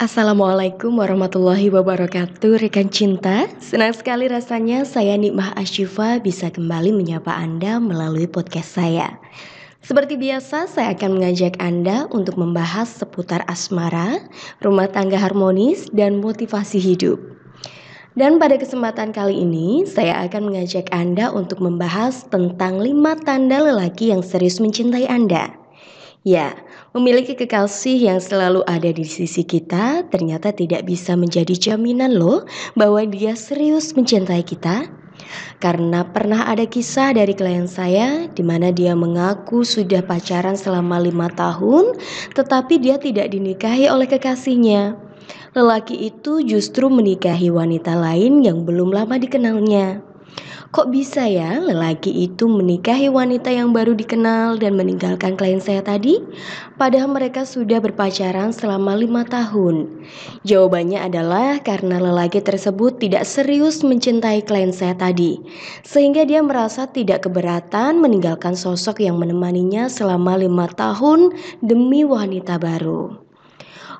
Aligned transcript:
Assalamualaikum 0.00 0.96
warahmatullahi 0.96 1.68
wabarakatuh 1.68 2.56
Rekan 2.56 2.88
cinta. 2.88 3.44
Senang 3.60 3.92
sekali 3.92 4.32
rasanya 4.32 4.88
saya 4.88 5.12
Nikmah 5.12 5.52
Asyifa 5.60 6.16
bisa 6.24 6.48
kembali 6.48 6.88
menyapa 6.88 7.28
Anda 7.28 7.76
melalui 7.76 8.24
podcast 8.24 8.80
saya. 8.80 9.20
Seperti 9.84 10.16
biasa 10.16 10.72
saya 10.72 10.96
akan 10.96 11.20
mengajak 11.20 11.60
Anda 11.60 12.08
untuk 12.08 12.40
membahas 12.40 12.88
seputar 12.88 13.44
asmara, 13.44 14.24
rumah 14.64 14.88
tangga 14.88 15.20
harmonis, 15.20 15.92
dan 15.92 16.16
motivasi 16.24 16.80
hidup. 16.80 17.20
Dan 18.16 18.40
pada 18.40 18.56
kesempatan 18.56 19.12
kali 19.12 19.36
ini, 19.36 19.84
saya 19.84 20.24
akan 20.24 20.48
mengajak 20.48 20.88
Anda 20.96 21.28
untuk 21.28 21.60
membahas 21.60 22.24
tentang 22.32 22.80
lima 22.80 23.20
tanda 23.20 23.60
lelaki 23.60 24.16
yang 24.16 24.24
serius 24.24 24.64
mencintai 24.64 25.04
Anda. 25.12 25.59
Ya, 26.20 26.52
memiliki 26.92 27.32
kekasih 27.32 27.96
yang 27.96 28.20
selalu 28.20 28.60
ada 28.68 28.92
di 28.92 29.08
sisi 29.08 29.40
kita 29.40 30.04
ternyata 30.12 30.52
tidak 30.52 30.84
bisa 30.84 31.16
menjadi 31.16 31.56
jaminan 31.56 32.12
loh 32.12 32.44
bahwa 32.76 33.00
dia 33.08 33.32
serius 33.32 33.96
mencintai 33.96 34.44
kita. 34.44 34.84
Karena 35.64 36.04
pernah 36.04 36.44
ada 36.44 36.68
kisah 36.68 37.16
dari 37.16 37.32
klien 37.32 37.64
saya 37.64 38.28
di 38.28 38.44
mana 38.44 38.68
dia 38.68 38.92
mengaku 38.92 39.64
sudah 39.64 40.04
pacaran 40.04 40.60
selama 40.60 41.00
lima 41.00 41.32
tahun 41.32 41.96
tetapi 42.36 42.76
dia 42.76 43.00
tidak 43.00 43.32
dinikahi 43.32 43.88
oleh 43.88 44.04
kekasihnya. 44.04 45.00
Lelaki 45.56 46.04
itu 46.04 46.44
justru 46.44 46.92
menikahi 46.92 47.48
wanita 47.48 47.96
lain 47.96 48.44
yang 48.44 48.68
belum 48.68 48.92
lama 48.92 49.16
dikenalnya. 49.16 50.09
Kok 50.70 50.86
bisa 50.94 51.26
ya 51.26 51.58
lelaki 51.58 52.30
itu 52.30 52.46
menikahi 52.46 53.10
wanita 53.10 53.50
yang 53.50 53.74
baru 53.74 53.90
dikenal 53.90 54.54
dan 54.62 54.78
meninggalkan 54.78 55.34
klien 55.34 55.58
saya 55.58 55.82
tadi? 55.82 56.22
Padahal 56.78 57.10
mereka 57.10 57.42
sudah 57.42 57.82
berpacaran 57.82 58.54
selama 58.54 58.94
lima 58.94 59.26
tahun. 59.26 59.90
Jawabannya 60.46 61.02
adalah 61.02 61.58
karena 61.66 61.98
lelaki 61.98 62.38
tersebut 62.38 63.02
tidak 63.02 63.26
serius 63.26 63.82
mencintai 63.82 64.46
klien 64.46 64.70
saya 64.70 64.94
tadi. 64.94 65.42
Sehingga 65.82 66.22
dia 66.22 66.38
merasa 66.38 66.86
tidak 66.86 67.26
keberatan 67.26 67.98
meninggalkan 67.98 68.54
sosok 68.54 69.02
yang 69.02 69.18
menemaninya 69.18 69.90
selama 69.90 70.38
lima 70.38 70.70
tahun 70.70 71.34
demi 71.66 72.06
wanita 72.06 72.62
baru. 72.62 73.18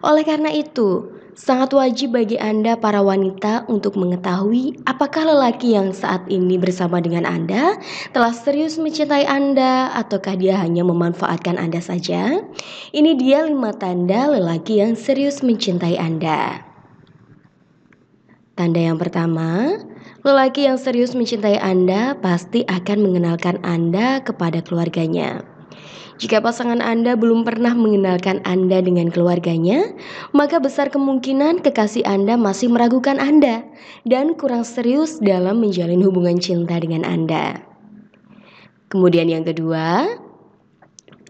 Oleh 0.06 0.22
karena 0.22 0.54
itu, 0.54 1.18
Sangat 1.38 1.70
wajib 1.70 2.18
bagi 2.18 2.34
Anda 2.40 2.74
para 2.74 2.98
wanita 3.04 3.68
untuk 3.70 3.94
mengetahui 3.94 4.82
apakah 4.86 5.30
lelaki 5.30 5.78
yang 5.78 5.94
saat 5.94 6.26
ini 6.26 6.58
bersama 6.58 6.98
dengan 6.98 7.22
Anda 7.22 7.78
telah 8.10 8.34
serius 8.34 8.80
mencintai 8.80 9.28
Anda 9.30 9.94
ataukah 9.94 10.34
dia 10.34 10.58
hanya 10.58 10.82
memanfaatkan 10.82 11.54
Anda 11.54 11.78
saja. 11.78 12.42
Ini 12.90 13.14
dia 13.14 13.46
lima 13.46 13.70
tanda 13.76 14.26
lelaki 14.26 14.82
yang 14.82 14.98
serius 14.98 15.42
mencintai 15.42 15.98
Anda. 15.98 16.66
Tanda 18.58 18.80
yang 18.82 18.98
pertama, 18.98 19.78
lelaki 20.26 20.66
yang 20.66 20.78
serius 20.78 21.14
mencintai 21.14 21.58
Anda 21.62 22.18
pasti 22.18 22.66
akan 22.66 22.98
mengenalkan 23.06 23.62
Anda 23.62 24.18
kepada 24.22 24.62
keluarganya. 24.66 25.49
Jika 26.20 26.44
pasangan 26.44 26.84
Anda 26.84 27.16
belum 27.16 27.48
pernah 27.48 27.72
mengenalkan 27.72 28.44
Anda 28.44 28.84
dengan 28.84 29.08
keluarganya, 29.08 29.96
maka 30.36 30.60
besar 30.60 30.92
kemungkinan 30.92 31.64
kekasih 31.64 32.04
Anda 32.04 32.36
masih 32.36 32.68
meragukan 32.68 33.16
Anda 33.16 33.64
dan 34.04 34.36
kurang 34.36 34.68
serius 34.68 35.16
dalam 35.16 35.64
menjalin 35.64 36.04
hubungan 36.04 36.36
cinta 36.36 36.76
dengan 36.76 37.08
Anda. 37.08 37.64
Kemudian 38.92 39.32
yang 39.32 39.48
kedua, 39.48 40.12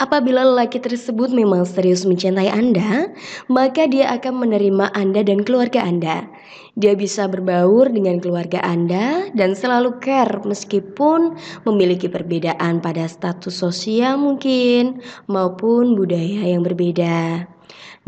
Apabila 0.00 0.40
lelaki 0.48 0.80
tersebut 0.80 1.28
memang 1.28 1.68
serius 1.68 2.08
mencintai 2.08 2.48
Anda, 2.48 3.12
maka 3.52 3.84
dia 3.84 4.08
akan 4.16 4.48
menerima 4.48 4.96
Anda 4.96 5.20
dan 5.20 5.44
keluarga 5.44 5.84
Anda. 5.84 6.24
Dia 6.72 6.96
bisa 6.96 7.28
berbaur 7.28 7.92
dengan 7.92 8.16
keluarga 8.16 8.64
Anda 8.64 9.28
dan 9.36 9.52
selalu 9.52 10.00
care 10.00 10.40
meskipun 10.40 11.36
memiliki 11.68 12.08
perbedaan 12.08 12.80
pada 12.80 13.04
status 13.04 13.52
sosial 13.52 14.16
mungkin 14.16 15.04
maupun 15.28 15.92
budaya 15.92 16.48
yang 16.48 16.64
berbeda. 16.64 17.44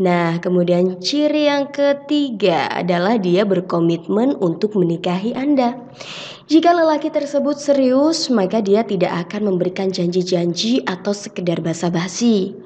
Nah, 0.01 0.41
kemudian 0.41 0.97
ciri 0.97 1.45
yang 1.45 1.69
ketiga 1.69 2.65
adalah 2.65 3.21
dia 3.21 3.45
berkomitmen 3.45 4.33
untuk 4.41 4.73
menikahi 4.73 5.37
Anda. 5.37 5.77
Jika 6.49 6.73
lelaki 6.73 7.13
tersebut 7.13 7.55
serius, 7.55 8.27
maka 8.27 8.59
dia 8.59 8.81
tidak 8.83 9.29
akan 9.29 9.53
memberikan 9.53 9.93
janji-janji 9.93 10.83
atau 10.83 11.13
sekedar 11.15 11.61
basa-basi. 11.61 12.57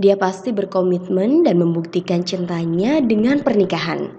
Dia 0.00 0.16
pasti 0.16 0.54
berkomitmen 0.54 1.44
dan 1.44 1.58
membuktikan 1.58 2.24
cintanya 2.24 3.02
dengan 3.04 3.44
pernikahan. 3.44 4.14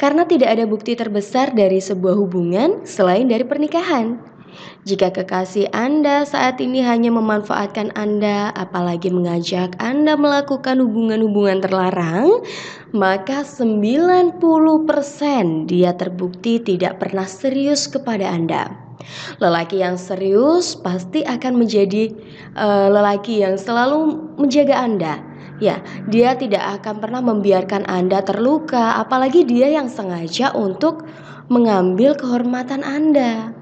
Karena 0.00 0.24
tidak 0.24 0.56
ada 0.56 0.64
bukti 0.64 0.96
terbesar 0.96 1.52
dari 1.52 1.76
sebuah 1.76 2.16
hubungan 2.16 2.88
selain 2.88 3.28
dari 3.28 3.44
pernikahan. 3.44 4.16
Jika 4.88 5.12
kekasih 5.12 5.68
Anda 5.76 6.24
saat 6.24 6.56
ini 6.58 6.80
hanya 6.80 7.12
memanfaatkan 7.12 7.92
Anda, 7.92 8.48
apalagi 8.56 9.12
mengajak 9.12 9.76
Anda 9.76 10.16
melakukan 10.16 10.80
hubungan-hubungan 10.80 11.60
terlarang, 11.60 12.42
maka 12.96 13.44
90% 13.44 14.40
dia 15.68 15.92
terbukti 15.94 16.58
tidak 16.64 16.96
pernah 16.96 17.28
serius 17.28 17.86
kepada 17.86 18.32
Anda. 18.32 18.72
Lelaki 19.40 19.80
yang 19.80 19.96
serius 19.96 20.76
pasti 20.76 21.24
akan 21.24 21.60
menjadi 21.60 22.12
uh, 22.56 22.88
lelaki 22.92 23.40
yang 23.44 23.56
selalu 23.56 24.16
menjaga 24.36 24.76
Anda. 24.80 25.14
Ya, 25.60 25.84
dia 26.08 26.32
tidak 26.40 26.80
akan 26.80 27.04
pernah 27.04 27.20
membiarkan 27.20 27.84
Anda 27.84 28.24
terluka, 28.24 28.96
apalagi 28.96 29.44
dia 29.44 29.68
yang 29.68 29.92
sengaja 29.92 30.56
untuk 30.56 31.04
mengambil 31.52 32.16
kehormatan 32.16 32.80
Anda. 32.80 33.52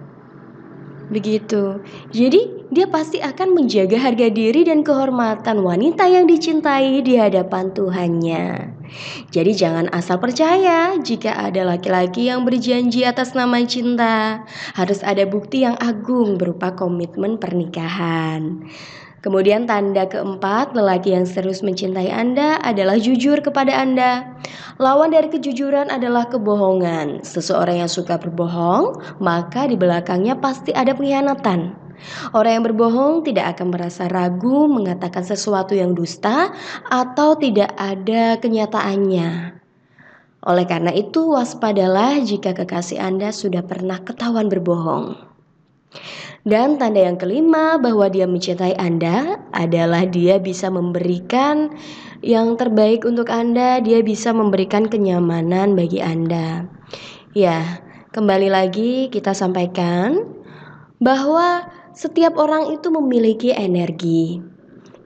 Begitu. 1.08 1.80
Jadi, 2.12 2.68
dia 2.68 2.84
pasti 2.84 3.16
akan 3.16 3.56
menjaga 3.56 3.96
harga 3.96 4.28
diri 4.28 4.68
dan 4.68 4.84
kehormatan 4.84 5.64
wanita 5.64 6.04
yang 6.04 6.28
dicintai 6.28 7.00
di 7.00 7.16
hadapan 7.16 7.72
Tuhannya. 7.72 8.44
Jadi, 9.32 9.52
jangan 9.56 9.88
asal 9.88 10.20
percaya 10.20 10.92
jika 11.00 11.32
ada 11.48 11.64
laki-laki 11.64 12.28
yang 12.28 12.44
berjanji 12.44 13.08
atas 13.08 13.32
nama 13.32 13.56
cinta. 13.64 14.44
Harus 14.76 15.00
ada 15.00 15.24
bukti 15.24 15.64
yang 15.64 15.80
agung 15.80 16.36
berupa 16.36 16.76
komitmen 16.76 17.40
pernikahan. 17.40 18.68
Kemudian 19.18 19.66
tanda 19.66 20.06
keempat, 20.06 20.78
lelaki 20.78 21.10
yang 21.10 21.26
serius 21.26 21.66
mencintai 21.66 22.06
Anda 22.06 22.62
adalah 22.62 22.94
jujur 23.02 23.42
kepada 23.42 23.74
Anda. 23.74 24.38
Lawan 24.78 25.10
dari 25.10 25.26
kejujuran 25.26 25.90
adalah 25.90 26.30
kebohongan. 26.30 27.26
Seseorang 27.26 27.82
yang 27.82 27.90
suka 27.90 28.14
berbohong, 28.14 29.18
maka 29.18 29.66
di 29.66 29.74
belakangnya 29.74 30.38
pasti 30.38 30.70
ada 30.70 30.94
pengkhianatan. 30.94 31.74
Orang 32.30 32.62
yang 32.62 32.64
berbohong 32.70 33.26
tidak 33.26 33.58
akan 33.58 33.74
merasa 33.74 34.06
ragu 34.06 34.70
mengatakan 34.70 35.26
sesuatu 35.26 35.74
yang 35.74 35.98
dusta 35.98 36.54
atau 36.86 37.34
tidak 37.34 37.74
ada 37.74 38.38
kenyataannya. 38.38 39.58
Oleh 40.46 40.66
karena 40.70 40.94
itu, 40.94 41.34
waspadalah 41.34 42.22
jika 42.22 42.54
kekasih 42.54 43.02
Anda 43.02 43.34
sudah 43.34 43.66
pernah 43.66 43.98
ketahuan 43.98 44.46
berbohong. 44.46 45.18
Dan 46.46 46.78
tanda 46.78 47.02
yang 47.02 47.18
kelima 47.18 47.80
bahwa 47.82 48.06
dia 48.06 48.26
mencintai 48.28 48.78
Anda 48.78 49.42
adalah 49.50 50.06
dia 50.06 50.38
bisa 50.38 50.70
memberikan 50.70 51.74
yang 52.22 52.54
terbaik 52.54 53.02
untuk 53.02 53.30
Anda, 53.30 53.82
dia 53.82 54.02
bisa 54.02 54.30
memberikan 54.30 54.86
kenyamanan 54.86 55.74
bagi 55.74 55.98
Anda. 55.98 56.66
Ya, 57.34 57.82
kembali 58.14 58.50
lagi 58.50 59.10
kita 59.10 59.34
sampaikan 59.34 60.38
bahwa 61.02 61.70
setiap 61.94 62.38
orang 62.38 62.74
itu 62.74 62.90
memiliki 62.90 63.50
energi. 63.54 64.42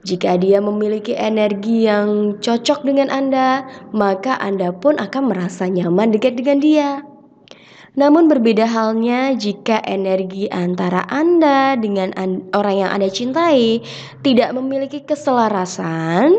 Jika 0.03 0.35
dia 0.35 0.59
memiliki 0.59 1.15
energi 1.15 1.87
yang 1.87 2.37
cocok 2.43 2.83
dengan 2.83 3.07
Anda, 3.07 3.63
maka 3.95 4.35
Anda 4.35 4.75
pun 4.75 4.99
akan 4.99 5.31
merasa 5.31 5.65
nyaman 5.71 6.11
dekat 6.11 6.35
dengan 6.35 6.59
dia. 6.59 6.89
Namun 7.93 8.25
berbeda 8.25 8.65
halnya 8.65 9.37
jika 9.37 9.77
energi 9.85 10.49
antara 10.49 11.05
Anda 11.05 11.77
dengan 11.77 12.09
orang 12.57 12.75
yang 12.81 12.89
Anda 12.89 13.09
cintai 13.13 13.85
tidak 14.25 14.49
memiliki 14.57 15.05
keselarasan, 15.05 16.33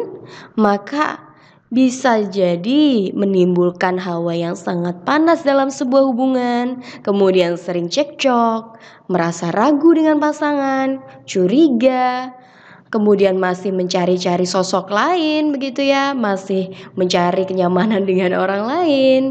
maka 0.59 1.23
bisa 1.71 2.27
jadi 2.27 3.11
menimbulkan 3.15 3.99
hawa 3.99 4.35
yang 4.35 4.59
sangat 4.59 5.03
panas 5.07 5.47
dalam 5.47 5.71
sebuah 5.71 6.07
hubungan, 6.11 6.83
kemudian 7.07 7.55
sering 7.55 7.87
cekcok, 7.87 8.79
merasa 9.07 9.51
ragu 9.51 9.91
dengan 9.95 10.19
pasangan, 10.23 11.03
curiga, 11.27 12.31
kemudian 12.95 13.39
masih 13.43 13.75
mencari-cari 13.75 14.47
sosok 14.47 14.87
lain 14.91 15.51
begitu 15.51 15.83
ya, 15.83 16.15
masih 16.15 16.71
mencari 16.95 17.43
kenyamanan 17.43 18.07
dengan 18.07 18.39
orang 18.39 18.63
lain. 18.71 19.23